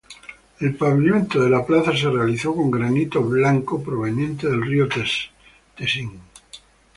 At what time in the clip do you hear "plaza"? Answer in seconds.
1.63-1.95